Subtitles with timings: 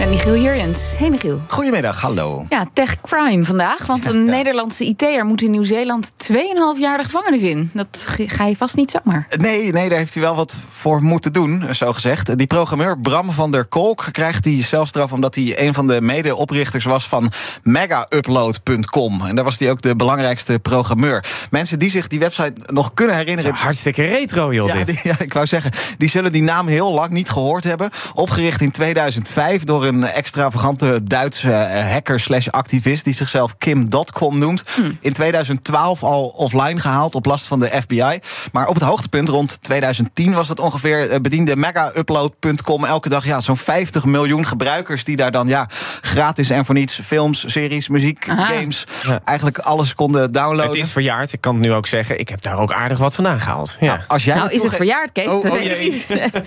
[0.00, 0.94] En Michiel Jurjens.
[0.98, 1.40] Hey Michiel.
[1.48, 2.46] Goedemiddag, hallo.
[2.48, 3.86] Ja, tech crime vandaag.
[3.86, 6.34] Want een Nederlandse IT'er moet in Nieuw-Zeeland 2,5
[6.80, 7.70] jaar de gevangenis in.
[7.74, 9.26] Dat ga je vast niet zomaar.
[9.38, 12.38] Nee, nee, daar heeft hij wel wat voor moeten doen, zo gezegd.
[12.38, 15.12] Die programmeur Bram van der Kolk krijgt die zelfstraf...
[15.12, 17.30] omdat hij een van de mede-oprichters was van
[17.62, 19.22] megaupload.com.
[19.26, 21.24] En daar was hij ook de belangrijkste programmeur.
[21.50, 23.54] Mensen die zich die website nog kunnen herinneren...
[23.54, 24.86] hartstikke retro, joh, ja, dit.
[24.86, 27.90] die- ja, ik wou zeggen, die zullen die naam heel lang niet gehoord hebben.
[28.14, 33.04] Opgericht in 2005 door een extravagante Duitse eh, hacker slash activist...
[33.04, 34.64] die zichzelf Kim.com noemt.
[35.00, 38.18] In 2012 al offline gehaald op last van de FBI.
[38.52, 41.10] Maar op het hoogtepunt rond 2010 was dat ongeveer...
[41.10, 45.04] eh, bediende megaupload.com elke dag ja, zo'n 50 miljoen gebruikers...
[45.04, 45.68] die daar dan ja,
[46.00, 48.46] gratis en voor niets films, series, muziek, Aha.
[48.46, 48.86] games...
[49.24, 50.66] eigenlijk alles konden downloaden.
[50.66, 52.18] Het is verjaard, ik kan het nu ook zeggen.
[52.18, 53.76] Ik heb daar ook aardig wat vandaan gehaald.
[53.80, 54.04] Ja.
[54.08, 55.26] Als jij nou, het is het verjaard, Kees?
[55.26, 55.52] Oh, oh.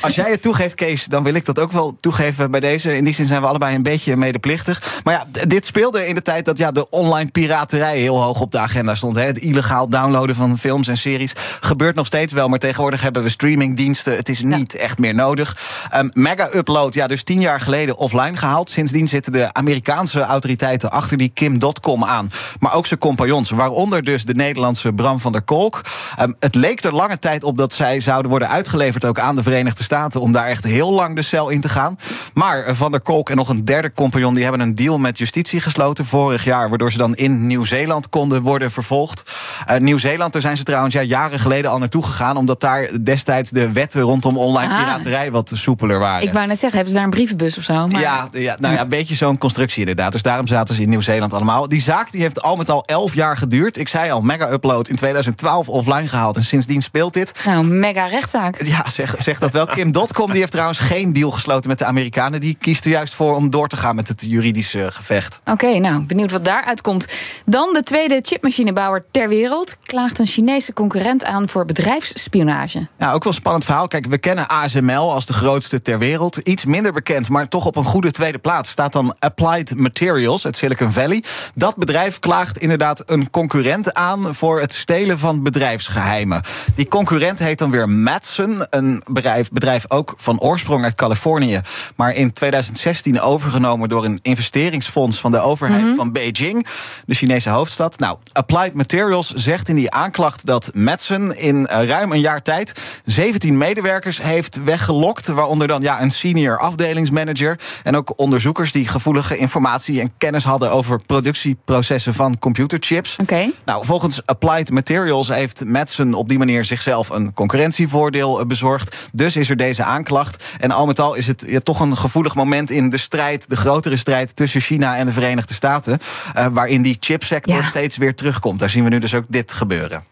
[0.00, 2.96] Als jij het toegeeft, Kees, dan wil ik dat ook wel toegeven bij deze.
[2.96, 5.00] In die zin zijn we allebei een beetje medeplichtig.
[5.04, 8.50] Maar ja, dit speelde in de tijd dat ja, de online piraterij heel hoog op
[8.50, 9.16] de agenda stond.
[9.16, 9.22] Hè.
[9.22, 12.48] Het illegaal downloaden van films en series gebeurt nog steeds wel.
[12.48, 14.16] Maar tegenwoordig hebben we streamingdiensten.
[14.16, 15.56] Het is niet echt meer nodig.
[15.90, 18.70] Ehm, Mega Upload, ja, dus tien jaar geleden offline gehaald.
[18.70, 22.30] Sindsdien zitten de Amerikaanse autoriteiten achter die Kim.com aan.
[22.58, 25.80] Maar ook zijn compagnons, waaronder dus de Nederlandse Bram van der Kolk.
[26.16, 29.42] Ehm, het leek er lange tijd op dat zij zouden worden uitgeleverd ook aan de
[29.42, 30.20] Verenigde Staten.
[30.20, 31.98] om daar echt heel lang de cel in te gaan.
[32.34, 35.18] Maar eh, Van der Kolk en nog een derde compagnon die hebben een deal met
[35.18, 36.68] justitie gesloten vorig jaar.
[36.68, 39.22] waardoor ze dan in Nieuw-Zeeland konden worden vervolgd.
[39.66, 42.36] Eh, Nieuw-Zeeland, daar zijn ze trouwens ja, jaren geleden al naartoe gegaan.
[42.36, 44.78] omdat daar destijds de wetten rondom online Ah.
[44.78, 46.26] piraterij wat soepeler waren.
[46.26, 47.86] Ik wou net zeggen, hebben ze daar een brievenbus of zo?
[47.86, 48.00] Maar...
[48.00, 50.12] Ja, ja, nou ja, een beetje zo'n constructie inderdaad.
[50.12, 51.68] Dus daarom zaten ze in Nieuw-Zeeland allemaal.
[51.68, 53.76] Die zaak die heeft al met al 11 jaar geduurd.
[53.78, 56.36] Ik zei al, Mega Upload in 2012 offline gehaald.
[56.36, 57.32] En sindsdien speelt dit.
[57.44, 58.62] Nou, mega rechtszaak.
[58.62, 59.66] Ja, zeg, zeg dat wel.
[59.66, 62.40] Kim.com die heeft trouwens geen deal gesloten met de Amerikanen.
[62.40, 65.40] Die kiest er juist voor om door te gaan met het juridische gevecht.
[65.44, 67.06] Oké, nou, benieuwd wat daaruit komt.
[67.44, 69.48] Dan de tweede chipmachinebouwer ter wereld
[69.82, 72.88] klaagt een Chinese concurrent aan voor bedrijfsspionage.
[72.98, 73.88] Ja, ook wel een spannend verhaal.
[73.88, 76.36] Kijk, we kennen ASML als de grootste ter wereld.
[76.36, 78.70] Iets minder bekend, maar toch op een goede tweede plaats...
[78.70, 81.24] staat dan Applied Materials uit Silicon Valley.
[81.54, 84.34] Dat bedrijf klaagt inderdaad een concurrent aan...
[84.34, 86.42] voor het stelen van bedrijfsgeheimen.
[86.74, 88.66] Die concurrent heet dan weer Matson.
[88.70, 91.60] Een bedrijf, bedrijf ook van oorsprong uit Californië...
[91.96, 95.20] maar in 2016 overgenomen door een investeringsfonds...
[95.20, 96.66] van de overheid van Beijing,
[97.06, 97.98] de Chinese hoofdstad.
[97.98, 101.34] Nou, Applied Materials zegt in die aanklacht dat Matson...
[101.34, 102.72] in eh, ruim een jaar tijd
[103.04, 105.26] 17 medewerkers heeft weggelokt...
[105.26, 107.58] waaronder dan ja, een senior afdelingsmanager...
[107.82, 110.70] en ook onderzoekers die gevoelige informatie en kennis hadden...
[110.72, 113.16] over productieprocessen van computerchips.
[113.20, 113.50] Oké.
[113.64, 118.96] Nou, volgens Applied Materials heeft Matson op die manier zichzelf een concurrentievoordeel eh, bezorgd.
[119.12, 120.44] Dus is er deze aanklacht.
[120.58, 123.56] En al met al is het ja, toch een gevoelig moment in de strijd, de
[123.56, 125.98] grotere strijd tussen China en de Verenigde Staten.
[126.34, 127.62] eh, waarin die chipsector Ja.
[127.62, 128.58] steeds weer terugkomt.
[128.58, 130.04] Daar zien we nu dus ook dit gebeuren.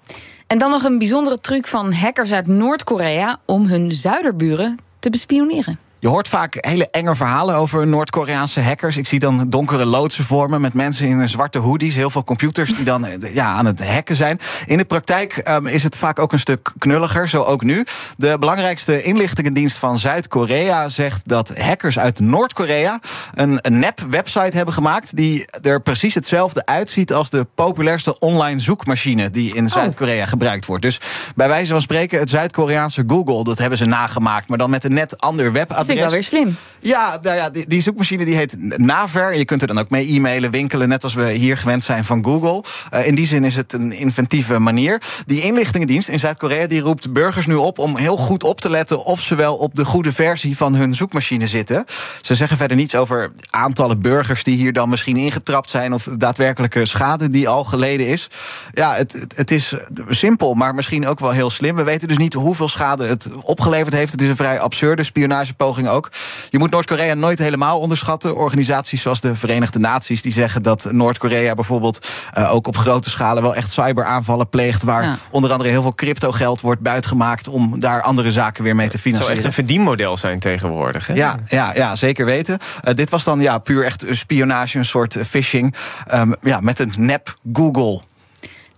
[0.46, 5.78] En dan nog een bijzondere truc van hackers uit Noord-Korea om hun zuiderburen te bespioneren.
[6.00, 8.96] Je hoort vaak hele enge verhalen over Noord-Koreaanse hackers.
[8.96, 11.94] Ik zie dan donkere loodsen vormen met mensen in een zwarte hoodies.
[11.94, 14.38] Heel veel computers die dan eh, ja, aan het hacken zijn.
[14.66, 17.84] In de praktijk ehm, is het vaak ook een stuk knulliger, zo ook nu.
[18.16, 23.00] De belangrijkste inlichtingendienst van Zuid-Korea zegt dat hackers uit Noord-Korea
[23.34, 25.16] een nep-website hebben gemaakt.
[25.16, 30.82] die er precies hetzelfde uitziet als de populairste online zoekmachine die in Zuid-Korea gebruikt wordt.
[30.82, 31.00] Dus
[31.34, 34.94] bij wijze van spreken, het Zuid-Koreaanse Google, dat hebben ze nagemaakt, maar dan met een
[34.94, 35.86] net ander webadres.
[35.88, 36.56] Vind ik wel weer slim.
[36.80, 39.36] Ja, nou ja die, zoekmachine die heet Naver.
[39.36, 42.24] Je kunt er dan ook mee e-mailen, winkelen, net als we hier gewend zijn van
[42.24, 42.64] Google.
[42.90, 45.02] Eh, in die zin is het een inventieve manier.
[45.26, 49.04] Die inlichtingendienst in Zuid-Korea die roept burgers nu op om heel goed op te letten
[49.04, 51.84] of ze wel op de goede versie van hun zoekmachine zitten.
[52.20, 56.84] Ze zeggen verder niets over aantallen burgers die hier dan misschien ingetrapt zijn of daadwerkelijke
[56.84, 58.30] schade die al geleden is.
[58.72, 59.74] Ja, het, het is
[60.08, 61.76] simpel, maar misschien ook wel heel slim.
[61.76, 64.12] We weten dus niet hoeveel schade het opgeleverd heeft.
[64.12, 66.10] Het is een vrij absurde spionagepoging ook.
[66.50, 68.36] Je moet Noord-Korea nooit helemaal onderschatten.
[68.36, 73.42] Organisaties zoals de Verenigde Naties die zeggen dat Noord-Korea bijvoorbeeld eh, ook op grote schalen
[73.42, 74.82] wel echt cyberaanvallen pleegt.
[74.82, 75.18] Waar Ja.
[75.30, 79.00] onder andere heel veel cryptogeld wordt buitgemaakt om daar andere zaken weer mee te Het
[79.02, 79.36] zou financieren.
[79.36, 81.06] echt een verdienmodel zijn tegenwoordig.
[81.06, 81.14] Hè?
[81.14, 82.58] Ja, ja, ja, zeker weten.
[82.82, 85.74] Eh, dit was dan ja, puur echt spionage, een soort phishing.
[86.06, 88.00] Ehm, ja, met een nep Google.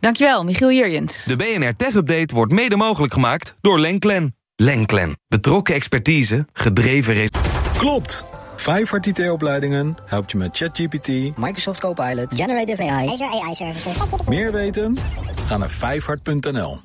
[0.01, 1.25] Dankjewel, Michiel Jurjens.
[1.25, 4.35] De BNR Tech Update wordt mede mogelijk gemaakt door Lenklen.
[4.57, 5.19] Lenklen.
[5.29, 7.50] Betrokken expertise, gedreven resultaten.
[7.81, 8.25] Klopt.
[8.57, 11.09] Vijfhart IT-opleidingen helpt je met ChatGPT.
[11.37, 13.99] Microsoft Copilot, Generative AI, Azure AI Services.
[14.27, 14.97] Meer weten?
[15.47, 16.79] Ga naar vijfhart.nl.